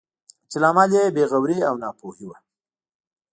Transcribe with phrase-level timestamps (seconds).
[0.49, 2.37] چې لامل یې بې غوري او ناپوهي وه.